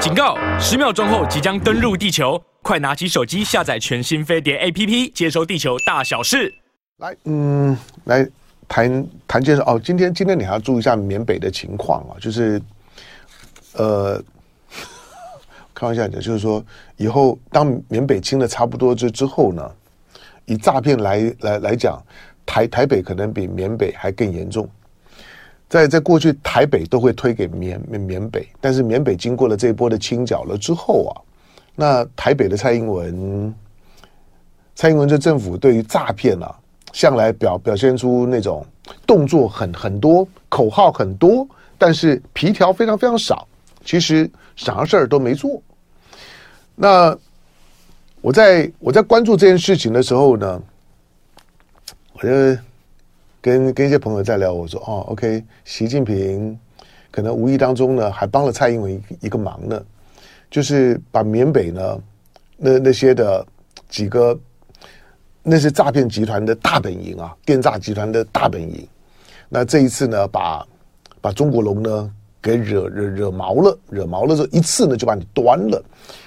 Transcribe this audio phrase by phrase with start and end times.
[0.00, 0.36] 警告！
[0.60, 6.54] 十秒钟后即将登陆地球，快拿起手机下载全新飞碟 APP，接收地球大小事。
[6.98, 8.26] 来，嗯，来
[8.68, 9.80] 谈谈介绍哦。
[9.82, 12.62] 今天今天你还要注意一下缅北的情况啊，就是，
[13.72, 14.22] 呃，
[15.74, 16.64] 开玩笑讲，就是说
[16.96, 19.68] 以后当缅北清的差不多之之后呢，
[20.46, 22.00] 以诈骗来来来讲，
[22.46, 24.68] 台台北可能比缅北还更严重。
[25.68, 31.12] 在在过去，台北都会推给缅缅北，但是缅北经过了这一波的清剿了之后啊，
[31.74, 33.54] 那台北的蔡英文，
[34.74, 36.58] 蔡英文这政府对于诈骗啊，
[36.94, 38.64] 向来表表现出那种
[39.06, 41.46] 动作很很多，口号很多，
[41.76, 43.46] 但是皮条非常非常少，
[43.84, 45.62] 其实啥事儿都没做。
[46.74, 47.14] 那
[48.22, 50.62] 我在我在关注这件事情的时候呢，
[52.14, 52.58] 我觉得。
[53.48, 56.58] 跟跟一些朋友在聊，我说哦，OK，习近平
[57.10, 59.82] 可能无意当中呢，还帮了蔡英文一个忙呢，
[60.50, 61.98] 就是把缅北呢
[62.58, 63.46] 那那些的
[63.88, 64.38] 几个
[65.42, 68.86] 那些诈骗集团的大本营啊，电诈集团的大本营，
[69.48, 70.62] 那这一次呢，把
[71.22, 75.82] 把中国龙呢给惹惹惹毛了，惹毛了之后，一次呢就把你端了。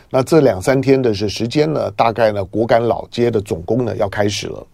[0.10, 4.66] 那这两三天的是时间呢，大概呢，果敢老街的总攻呢要开始了，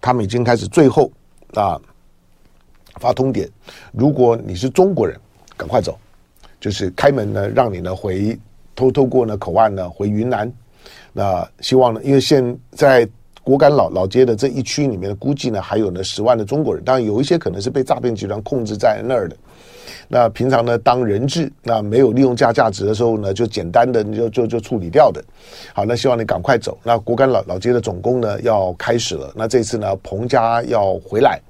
[0.00, 1.08] 他们已经开始最后。
[1.54, 1.78] 啊，
[3.00, 3.48] 发通牒，
[3.92, 5.18] 如果你是中国人，
[5.56, 5.98] 赶快走，
[6.60, 8.38] 就是开门呢，让你呢回
[8.74, 10.50] 偷偷过呢口岸呢回云南。
[11.12, 13.08] 那希望呢，因为现在
[13.44, 19.36] 果敢老老街的这一区里面，估计呢还有呢十万的中国人，当然有一些可能是被诈骗集团控制在那儿的。
[20.08, 25.22] 那平常呢当人质，那没有利用价价值的时候呢，就简单的你就就就处理掉的。
[25.74, 26.78] 好，那希望你赶快走。
[26.82, 29.32] 那果敢老老街的总攻呢要开始了。
[29.34, 31.40] 那这次呢，彭家要回来。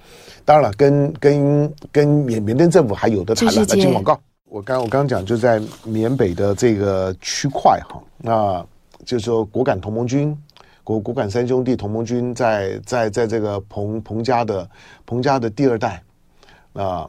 [0.45, 3.61] 当然了，跟跟跟缅缅甸政府还有的谈了。
[3.61, 4.21] 来进广告。
[4.45, 8.65] 我刚我刚讲就在缅北的这个区块哈，那
[9.05, 10.37] 就是说果敢同盟军，
[10.85, 14.69] 果果敢三兄弟同盟军在在在这个彭彭家的
[15.07, 16.03] 彭家的第二代
[16.73, 17.09] 啊。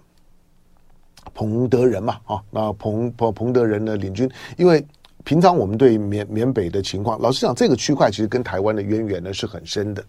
[1.33, 4.85] 彭德仁嘛，啊，那彭彭彭德仁的领军，因为
[5.23, 10.03] 平常我们对缅缅北的情况，老实讲，这个区块其实跟台湾的渊源呢是很深的。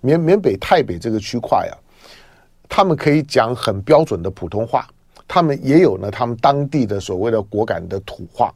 [0.00, 1.74] 缅缅北泰北这个区块啊，
[2.68, 4.86] 他们可以讲很标准的普通话，
[5.26, 8.52] 他们也有呢，他们当地的所谓的果敢的土话。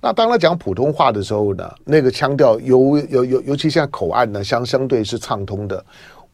[0.00, 5.84] 那当他讲普通话的时候呢，那个腔调尤尤尤尤其现在口岸呢相相对是畅通的。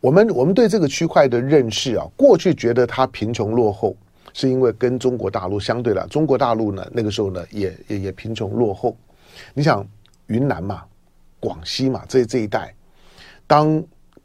[0.00, 3.96] 我们我们对这个区块的认识啊，过去觉得它贫穷落后。
[4.32, 8.96] 是因为跟中国大陆相对了，中国大陆呢那个时候呢也也也贫穷落后。
[9.54, 9.84] 你想
[10.28, 10.84] 云南嘛、
[11.40, 12.72] 广西嘛这这一带，
[13.44, 13.82] 当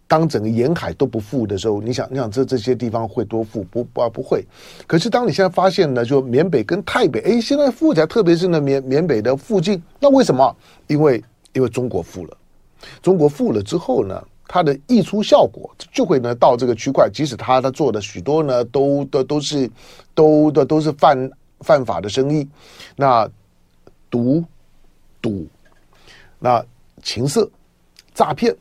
[0.07, 3.63] 当整个沿海都不富的时候，你想你想这这些地方会多富？
[3.66, 4.45] 不不不会。
[4.85, 10.55] 可是当你现在发现呢，就缅北跟泰北，哎，现在富起来，特别是呢缅缅北的附近，那为什么？
[10.88, 11.23] 因为
[11.53, 12.38] 因为中国富了，
[13.01, 14.23] 中国富了之后呢？
[14.47, 19.67] 它的溢出效果就会呢到这个区块，即使他他做的许多呢都都都是
[20.13, 22.47] 都都都是犯犯法的生意，
[22.95, 23.27] 那
[24.07, 24.45] 毒
[25.19, 25.47] 赌
[26.37, 26.63] 那
[27.01, 27.49] 情色
[28.13, 28.55] 诈骗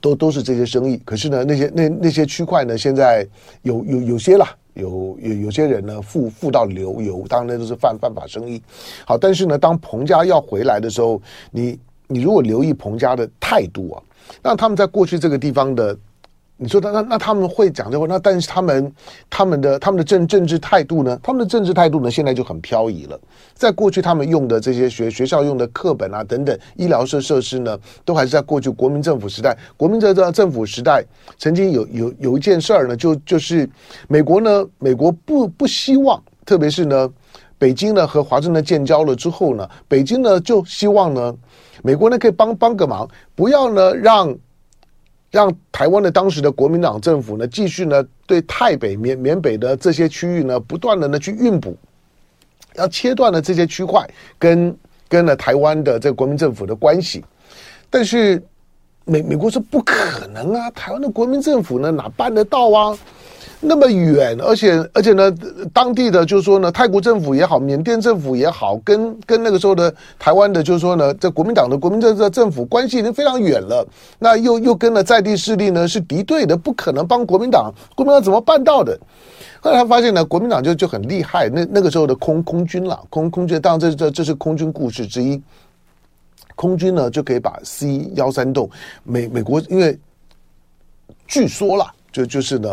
[0.00, 1.00] 都都是这些生意。
[1.04, 3.26] 可是呢，那些那那些区块呢，现在
[3.62, 8.62] 有有有些啦，有有有些人呢富富到流油，当然那都是犯犯法生意。
[9.04, 11.20] 好，但是呢，当彭家要回来的时候，
[11.50, 14.02] 你你如果留意彭家的态度啊。
[14.42, 15.96] 那他们在过去这个地方的，
[16.60, 18.92] 你说那那那他们会讲这话，那但是他们
[19.30, 21.16] 他们的他们的政政治态度呢？
[21.22, 22.10] 他们的政治态度呢？
[22.10, 23.16] 现在就很飘移了。
[23.54, 29.56] 在过去他们用的这些学学校用的课本啊等等，医疗设设施呢，都还是在过去国民政府时代。
[29.76, 31.00] 国民政政府时代
[31.38, 33.68] 曾经有有有一件事儿呢，就就是
[34.08, 37.08] 美国呢，美国不不希望，特别是呢，
[37.56, 41.32] 北京呢和华盛顿建交了之后呢，北京呢就希望呢。
[41.84, 44.36] 美国呢可以帮帮个忙，不要呢让
[45.30, 51.76] 让台湾的当时的国民党政府呢继续呢对泰北缅缅北的这些区域呢不断的呢去运补，
[52.76, 54.08] 要切断了这些区块
[54.38, 54.76] 跟
[55.08, 57.24] 跟了台湾的这个国民政府的关系，
[57.90, 58.42] 但是
[59.04, 62.98] 美美国说不可能啊，台湾的国民政府呢哪办得到啊？
[63.60, 65.34] 那么远，而且而且呢，
[65.72, 73.84] 当地的就是说呢，泰国政府也好，缅甸政府也好，跟跟那个时候的台湾的，就是说呢，这国民党的国民政的政府关系已经非常远了。
[74.16, 77.74] 那又又跟了在地势力呢是敌对的，不可能帮国民党。
[77.96, 78.96] 国民党怎么办到的？
[79.60, 81.48] 后来他发现呢，国民党就就很厉害。
[81.48, 85.42] 那那个时候的空空军了，空空军，当然这这这是空军故事之一。
[86.54, 88.70] 空军呢就可以把 C 幺三洞
[89.02, 89.98] 美美国，因为
[91.26, 92.68] 据说啦，就就是呢。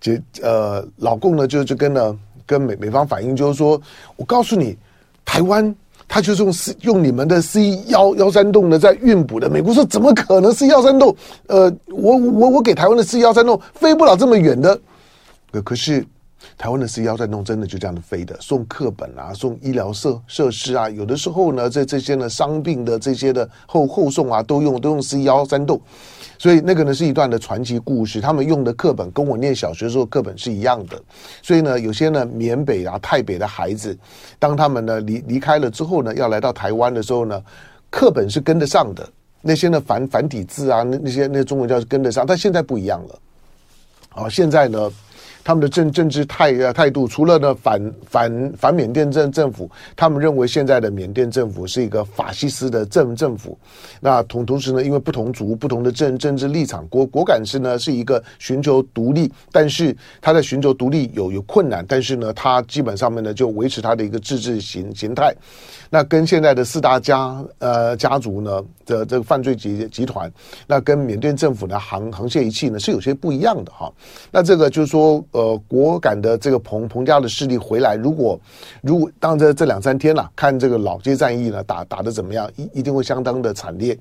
[0.00, 0.12] 就
[0.42, 2.16] 呃，老共呢就就跟呢
[2.46, 3.80] 跟美美方反映，就是说
[4.16, 4.76] 我告诉你，
[5.24, 5.74] 台湾
[6.06, 6.52] 他就是用
[6.82, 9.48] 用你们的 C 幺幺三栋呢在运补的。
[9.48, 11.14] 美国说怎么可能 C 幺三栋？
[11.46, 14.78] 呃，我我我给台湾的 C 幺三栋飞不了这么远的。
[15.50, 16.04] 可可是。
[16.56, 25.80] 台湾的 C 幺三洞真的就这样的飞的，送课本啊，送医疗设设施啊，有的时候呢，这这些呢伤病的这些的后后送啊，都用都用 C 幺三洞，
[26.38, 28.20] 所以那个呢是一段的传奇故事。
[28.20, 31.00] 他们用的课本跟我念小学时候课本是一样的，
[31.42, 33.96] 所以呢，有些呢缅北啊、泰北的孩子，
[34.38, 37.42] 当他们呢离离开了之后呢，要来到台湾的时候呢，
[37.90, 39.08] 课本是跟得上的，
[39.42, 43.18] 那些呢繁繁体字啊，那那些那中文叫是跟得上，但现在不一样了，
[44.10, 44.90] 啊，现在呢。
[45.48, 53.58] 他们的政政治态呃态度，除了呢反反反缅甸政政府，他们认为现在的缅甸政府是一个法西斯的政政府。
[53.98, 65.34] 那同同时呢，因为不同族不同的政政治立场，果果敢是呢是一个寻求独立，但是他在寻求独立有有困难，但是呢，他基本上面呢就维持他的一个自治形形态。
[65.88, 70.30] 那跟现在的四大家呃家族呢的这个犯罪集集团，
[70.66, 73.90] 那跟缅甸政府的沆沆瀣一气呢是有些不一样的哈。
[74.30, 75.24] 那这个就是说。
[75.38, 78.38] 呃果敢的这个彭彭家的势力回来，如果
[78.82, 83.96] 如果当这这两三天了，看这个老街战役呢打打得怎么样，一一定会相当的惨烈。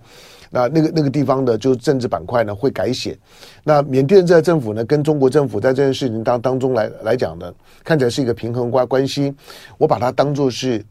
[0.49, 3.17] 那那个那个地方的就政治板块呢会改写。
[3.63, 7.53] 那缅甸这政府呢跟中国政府在这件事情当当中来来讲呢，
[7.83, 9.33] 看起来是一个平衡关关系。
[9.77, 10.83] 我把它当作是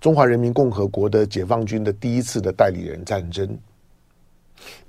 [0.00, 3.48] 中华人民共和国的解放军的第一次的代理人战争，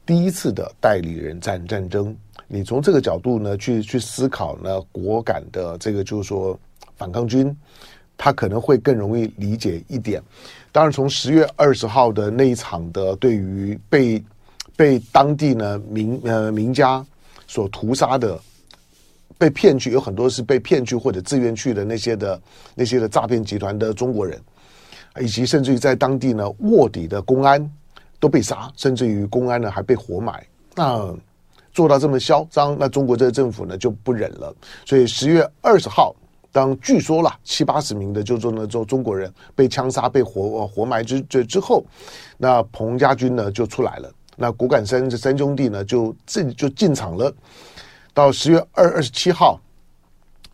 [0.05, 2.15] 第一次的代理人战战争。
[2.47, 6.57] 你从这个角度呢去去思考呢，果敢的这个就是说
[6.95, 7.55] 反抗军，
[8.17, 10.21] 他可能会更容易理解一点。
[10.71, 14.23] 当然，从十月二十号的那一场的对于被
[14.75, 17.03] 被当地呢名呃名家
[17.47, 18.39] 所屠杀的，
[19.39, 22.39] 被骗去有很多是被骗去或者自愿去的那些的
[22.75, 24.39] 那些的诈骗集团的中国人，
[25.19, 27.71] 以及甚至于在当地呢卧底的公安
[28.25, 30.43] 都被杀，甚至于公安呢还被活埋。
[30.73, 31.15] 那
[31.71, 34.51] 做到这么嚣张，那中国这个政府呢就不忍了。
[34.83, 36.15] 所以十月二十号，
[36.51, 41.85] 当据说了七八十名的就做呢，做中国人被枪杀、被活活埋之之之后，
[42.35, 44.11] 那彭家军呢就出来了。
[44.35, 47.31] 那果敢三这三兄弟呢就进就进场了。
[48.11, 49.61] 到十月二二十七号。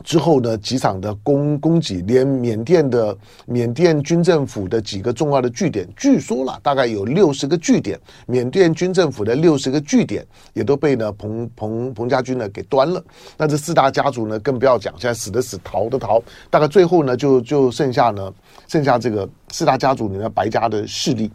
[0.03, 3.15] 之后呢，几场的攻攻击，连缅甸的
[3.45, 13.03] 缅甸军政府的几个重要的据点，据说了大概有六十个据点，缅甸军政府的六十个据点也都被呢彭彭彭家军呢给端了。
[13.37, 18.33] 那这四大家族呢，更不要讲，现在死的死，逃的逃，大概最后呢，就就剩下呢，
[18.67, 21.31] 剩下这个四大家族里面白家的势力，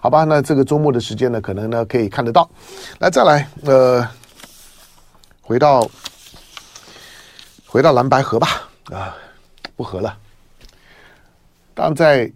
[0.00, 0.24] 好吧？
[0.24, 2.48] 那这个周末的时间呢，可能呢可以看得到。
[2.98, 4.06] 来，再来，呃，
[5.42, 5.88] 回到。
[7.74, 8.46] 回到蓝白合吧，
[8.92, 9.16] 啊，
[9.74, 10.16] 不合了。
[11.74, 12.30] 当在，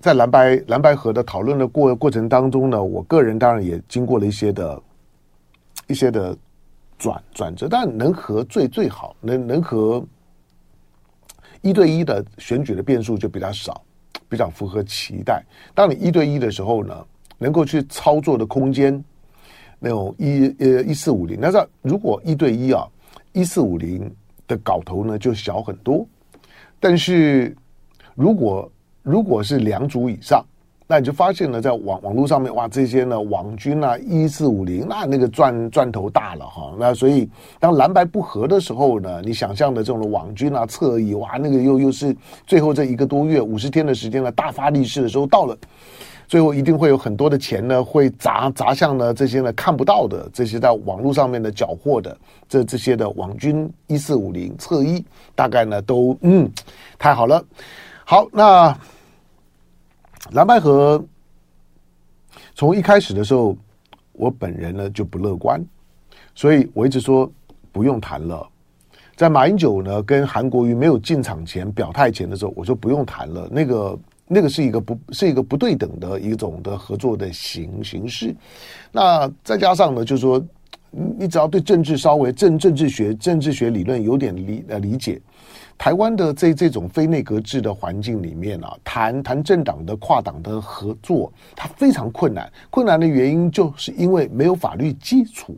[0.00, 4.82] 在蓝白蓝白合的讨论的过过程当中呢，我个人当然也经过了一些的，
[5.86, 6.36] 一些的
[6.98, 7.66] 转转折。
[7.70, 10.04] 但能合最最好，能能和
[11.62, 13.82] 一对一的选举的变数就比较少，
[14.28, 15.42] 比较符合期待。
[15.74, 16.94] 当你一对一的时候呢，
[17.38, 19.02] 能够去操作的空间，
[19.78, 22.86] 那种一呃一四五零，那这如果一对一啊，
[23.32, 24.14] 一四五零。
[24.52, 26.06] 的搞头呢就小很多，
[26.78, 27.56] 但是
[28.14, 28.70] 如果
[29.02, 30.44] 如果是两组以上，
[30.86, 36.74] 那你就发现呢，在网网络上面哇，这些呢网军啊一四五零，那那个钻钻头大了哈。
[36.78, 37.26] 那所以
[37.58, 42.14] 当蓝白不合的时候呢，你想象的这种网军啊侧翼哇，那个又又是
[42.46, 45.56] 最后这一个多月五十天的时间呢，大发利市的时候到了。
[46.32, 52.16] 最后一定会有很多的钱呢，会砸砸向呢这些呢看不到的这些在网络上面的缴获的
[52.48, 56.50] 这这些的网军一四五零侧翼，大概呢都嗯
[56.98, 57.44] 太好了。
[58.06, 58.74] 好，那
[60.30, 61.04] 蓝白合
[62.54, 63.54] 从一开始的时候，
[64.12, 65.62] 我本人呢就不乐观，
[66.34, 67.30] 所以我一直说
[67.72, 68.48] 不用谈了。
[69.16, 73.98] 在马英九呢跟韩国瑜没有进场前表态前的时候，我说不用谈了，那个。
[74.32, 78.34] 那个是一个不是一个不对等的一种的合作的形形式，
[78.90, 80.42] 那再加上呢，就是说，
[80.90, 85.20] 你只要对政治稍微政政治学政治学理论有点理呃理解，
[85.76, 92.50] 台湾的这这种非内阁制的环境里面啊，谈谈政党的跨党的合作，它非常困难。
[92.70, 95.56] 困难的原因就是因为没有法律基础。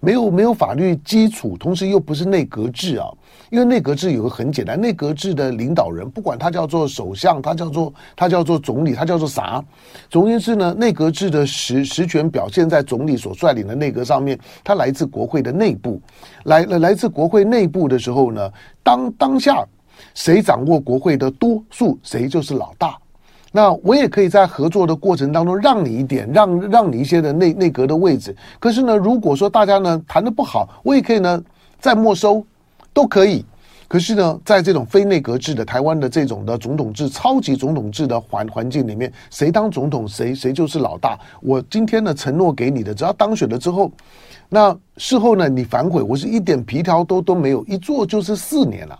[0.00, 3.08] 没有没有法律基础，同时又不是内阁制啊。
[3.48, 9.64] 因为内阁制有个很简单，内阁制的领导人，不管他叫做首相，他叫做他叫做总理，他叫做啥，
[10.10, 16.00] 总而言之呢，内阁制的实实权表现在总理所率领的内阁上面，他来自国会的内部，
[16.44, 18.50] 来来来自国会内部的时候呢，
[18.82, 19.64] 当当下
[20.14, 22.98] 谁掌握国会的多数，谁就是老大。
[23.56, 28.36] 那我也可以在合作的过程当中让你一点，让让你一些的内内阁的位置。
[28.60, 31.42] 可是呢，如果说大家呢谈的不好，我也可以呢
[31.80, 32.44] 再没收，
[32.92, 33.42] 都可以。
[33.88, 41.18] 可是呢，在这种非内阁制的台湾的这种的总统制、超级总统制的环环境里面，谁当总统谁谁就是老大。
[41.40, 43.90] 我今天呢承诺给你的，只要当选了之后，
[44.50, 48.98] 那事后呢你反悔，我是一点皮条都都没有，一做就是四年了。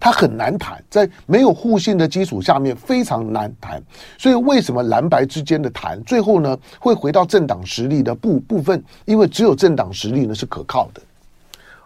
[0.00, 3.80] 他很难谈，在没有互信的基础下面非常难谈。
[4.16, 8.82] 所以为什么蓝白之间的谈最后呢会回到政党实力的部部分？
[9.04, 11.02] 因为只有政党实力呢是可靠的。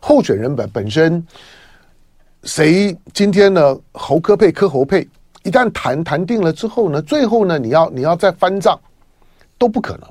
[0.01, 1.27] 候选人本本身，
[2.45, 3.77] 谁今天呢？
[3.93, 5.09] 侯科配科侯配，
[5.43, 8.79] 一旦谈谈定了之后呢，最后呢，你要你要再翻账，
[9.59, 10.09] 都不可能。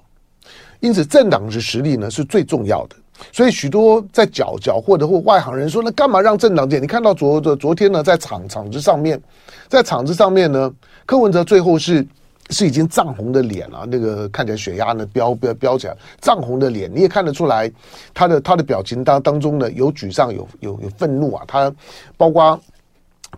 [0.80, 2.96] 因此，政党的实力呢是最重要的。
[3.32, 9.22] 所以，许多在搅搅和的或外行人说：“那干嘛让政党建？”你看到昨昨昨天呢，在场场子上面，
[9.68, 10.72] 在场子上面呢，
[11.06, 12.06] 柯文哲最后是。
[12.50, 17.72] 是已经涨红的脸了，那个看起来血压呢飙飙飙起来，涨红的脸你也看得出来，
[18.14, 21.74] 他的他的表情当当中呢有沮丧，有有有愤怒啊，他
[22.18, 22.60] 包括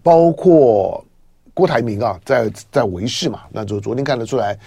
[0.01, 1.05] 包括
[1.53, 4.57] 郭台铭啊，在在维视嘛，那就昨天看得出来，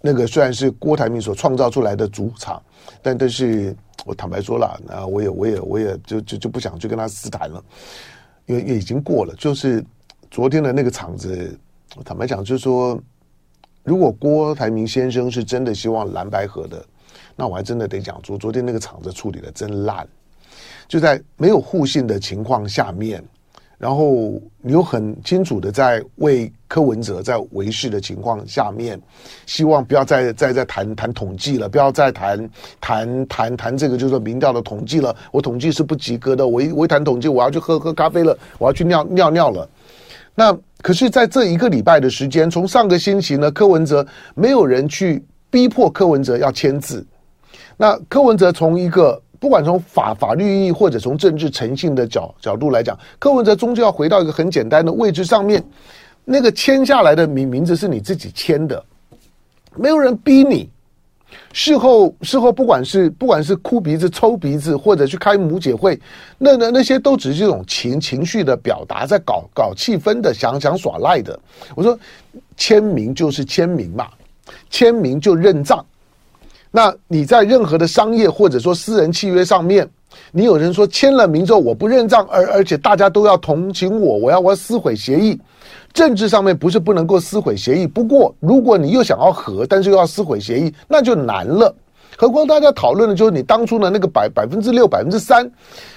[0.00, 2.60] 那个虽然是郭台铭所创造出来的主场，
[3.00, 3.74] 但但是
[4.04, 7.64] 我坦白说了，那我也我也我也就就就不想去跟他私谈了，
[8.46, 9.84] 因为也已经过了，就是
[10.30, 11.58] 昨天的那个场子，
[11.96, 13.00] 我坦白讲就是说。
[13.86, 16.82] 如果郭台铭先生是真的希望蓝白合的，
[17.36, 20.08] 那我还真的得讲说，昨天那个场子处理的真烂，
[20.88, 23.22] 就在没有互信的情况下面，
[23.78, 29.00] 然后你又很清楚的在为柯文哲在维系的情况下面，
[29.46, 32.50] 希望不要再再再谈谈统计了，不要再谈
[32.80, 39.68] 谈谈谈这个就是说民调的统计了，我统计是不及格的，我一我一谈统计，我要去喝喝咖啡了，我要去尿尿尿了，
[40.34, 40.56] 那。
[40.84, 47.02] 可是，在这一个礼拜的时间，从上个星期呢，柯文哲没有人去逼迫柯文哲要签字。
[47.78, 55.62] 那柯文哲从一个不管从法法律意义或者从政治诚信的角角度来讲，柯文哲终究要回到一个很简单的位置上面。
[56.24, 58.82] 那个签下来的名名字是你自己签的，
[59.76, 60.70] 没有人逼你。
[61.52, 66.00] 事后，事后不管是不管是哭鼻子、抽鼻子，或者去开母姐会，
[66.38, 71.38] 那那那些都只是这种情情绪的表达，在搞搞气氛的，想想耍赖的。
[71.74, 71.98] 我说，
[72.56, 74.08] 签名就是签名嘛，
[74.70, 75.84] 签名就认账。
[76.76, 79.88] 那你在任何的商业或者说私人契约上面，
[80.32, 85.38] 你有人说签了名之后我不认账，而而且大家都要同情我，我要我要撕毁协议。
[85.92, 91.72] 政治上面不是不能够撕毁协议，不过如果你又想要和，但是又要撕毁协议，那就难了。
[92.16, 95.48] 何况大家讨论的就是你当初的那个百百分之六、百分之三。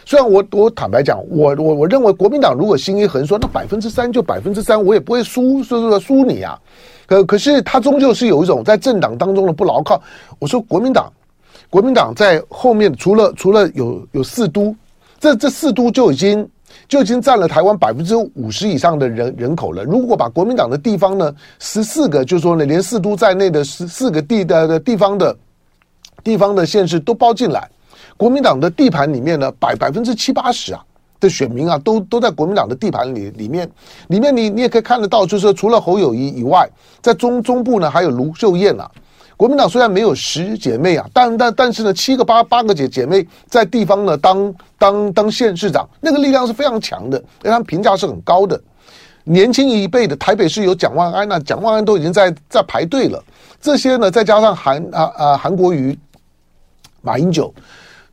[0.05, 6.55] 虽然我我坦白讲，我我我认为国民党如果心一横说那百分之三就百分之三，我也不会输，说说输你啊。
[7.07, 9.99] 可可是他终究是有一种在政党当中的不牢靠。
[10.37, 11.11] 我说国民党，
[11.71, 14.75] 国民党在后面除了除了有有四都，
[15.19, 16.47] 这这四都就已经。
[16.87, 19.83] 就已经占了台湾百分之五十以上的人人口了。
[19.83, 25.35] 如果把国民党的地方呢，十四个，就是说呢，连四都在内的十四个地的的地方的，
[26.23, 27.67] 地方的县市都包进来，
[28.15, 30.83] 国民党的地盘里面呢，百百分之七八十啊
[31.19, 33.69] 的选民啊，都都在国民党的地盘里里面，
[34.07, 36.69] 里面你你也可以看得到，就是除了侯友宜以外，
[37.01, 38.89] 在中中部呢还有卢秀燕啊。
[39.35, 48.59] 国民党虽然没有十姐妹啊，但但但是呢，七个八八个姐姐妹在地方呢当当当县市长，那个力量是非常强的，因为他们评价是很高的。
[49.23, 53.23] 年轻一辈的台北市有蒋万安啊，蒋万安都已经在在排队了。
[53.61, 55.95] 这些呢，再加上韩啊啊韩国瑜、
[57.01, 57.53] 马英九。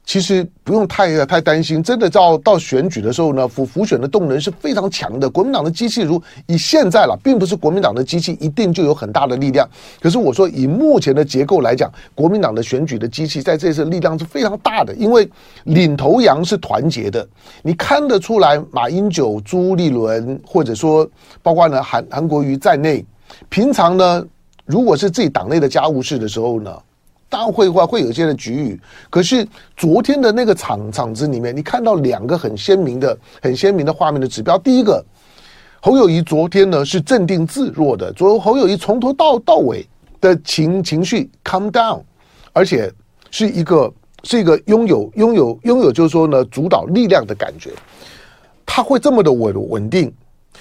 [0.07, 5.29] 其实不用太太担心，真的到到选举的时候呢，辅辅选的动能是非常强的。
[5.29, 9.67] 国民党的机器如以现在了，并不是国民党的机器一定就有很大的力量。
[10.01, 15.29] 可是我说以目前的结构来讲，国民党的选举的机器在这次力量是非常大的，因为
[15.65, 17.27] 领头羊是团结的，
[17.63, 21.09] 你看得出来，马英九、朱立伦，或者说
[21.43, 23.05] 包括呢韩韩国瑜在内，
[23.49, 24.23] 平常呢
[24.67, 26.71] 如果是自己党内的家务事的时候呢。
[27.35, 29.45] 当然会会会有一些的局域，可是
[29.77, 34.57] 昨天的那个场场子里面，你看到两个很鲜明的、很鲜明的画面的指标。
[34.57, 35.05] 第一个，
[35.83, 39.85] 侯友宜昨天呢是镇定自若的，昨侯友宜从头到到尾
[40.21, 42.01] 的情情绪 calm down，
[42.53, 42.89] 而且
[43.33, 47.71] 是一个是一个拥有拥有拥有就是说呢主导力量的感觉。
[48.65, 50.15] 他会这么的稳稳定，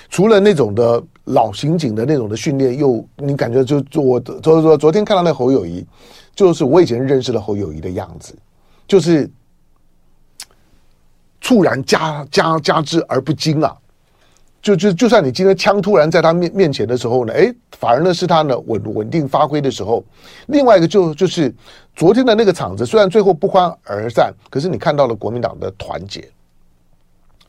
[0.10, 5.86] 除了那种的老刑警的那种的训练，又你感觉就就我昨昨昨天看到那侯友宜。
[6.36, 8.36] 就是我以前认识的侯友谊的样子，
[8.88, 9.30] 就是
[11.40, 13.76] 猝然加加加之而不惊啊，
[14.62, 20.04] 就就就算你今天枪突然在他面面前的时候呢，哎，反而呢是他呢稳稳定发挥的时候。
[20.48, 21.54] 另外一个就就是
[21.96, 26.28] 昨天的那个场子，虽然最后不欢而散，可是你看到了国民党的团结。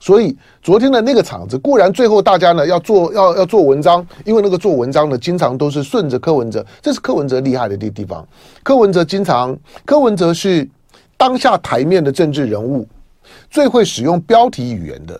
[0.05, 8.23] 所以昨天的那个场子，固然最后大家呢要做要要做文章，因为那个做文章呢，经常都是顺着柯文哲，这是柯文哲厉害的地地方。
[8.63, 9.57] 柯文哲经常，
[9.87, 10.69] 柯文哲是
[11.17, 12.87] 当下台面的政治人物，
[13.49, 15.19] 最会使用标题语言的。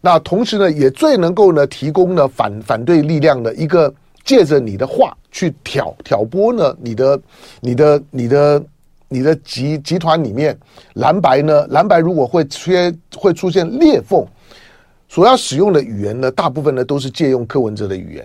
[0.00, 3.92] 那同时呢，也最能够呢提供呢反反对力量的一个，
[4.24, 7.20] 借着你的话去挑挑拨呢你的
[7.60, 8.64] 你的你的。
[9.12, 10.58] 你的集集团里面
[10.94, 11.66] 蓝白呢？
[11.68, 14.24] 蓝白如果会缺会出现裂缝，
[15.06, 18.24] 所要使用的语言呢，大部分呢都是借用柯文哲的语言。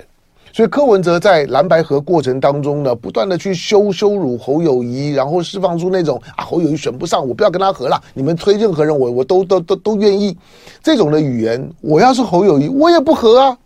[0.53, 10.35] 所以柯文哲在蓝白合过程当中呢，不断的去羞羞辱侯友谊，然后释放出那种啊侯友谊选不上，我不要跟他合了，你们推任何人我我都都都都愿意
[10.81, 11.69] 这种的语言。
[11.81, 13.57] 我要是侯友谊，我也不合啊。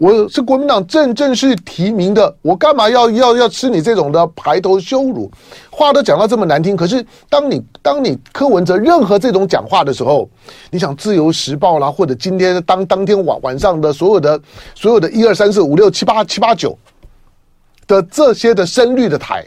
[0.00, 5.30] 我是国民党正正式提名的，我干嘛要要要吃你这种的排头羞辱？
[5.70, 10.26] 话都讲到这么难听，可是当你当你柯文哲任何这种讲话的时候，
[10.70, 14.40] 你想自由时报啦，或者今天当当天晚晚上的所有的
[14.74, 16.78] 所有的一二三四五六七八七八九
[17.86, 19.46] 的这些的深绿的台。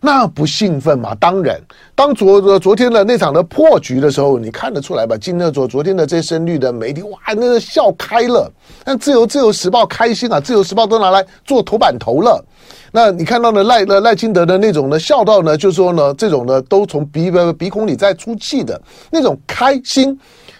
[0.00, 1.14] 那不兴奋吗？
[1.18, 1.60] 当然，
[1.94, 5.16] 当昨昨天的那场的破局的时候，你看得出来吧？
[5.18, 8.50] 今天昨昨天的这些绿的媒体，哇，那个笑开了。
[8.84, 12.44] 那自由自由时报开心啊，自由时报都拿来做头版头了。
[12.92, 20.18] 那你看到呢赖赖清德的那种呢笑到呢，就说呢这种呢都从鼻鼻孔里在出气的那种开心。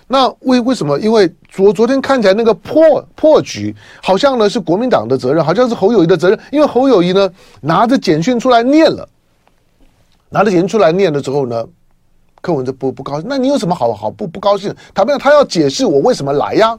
[0.08, 0.98] 那为为什么？
[1.00, 9.06] 因为昨昨天看起来那个破破局，好像呢是国民党的责任，好像是侯友宜的责任，因为侯友宜呢拿着简讯出来念了。
[10.36, 11.66] 拿着钱出来念的时候呢，
[12.42, 13.26] 课文就不不高兴。
[13.26, 14.70] 那你有什么好好不不高兴？
[14.92, 16.78] 他讲，他要解释我为什么来呀，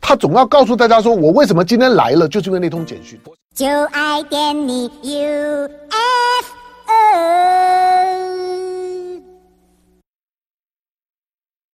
[0.00, 3.20] 他总要告诉大家说我为什么今天来了，就是因为那通简讯。
[3.54, 5.68] 就爱点你 UFO。